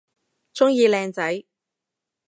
[0.55, 1.43] 鍾意靚仔